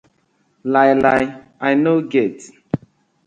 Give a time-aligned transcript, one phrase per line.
[0.73, 1.23] Lai lai
[1.69, 2.35] I no get.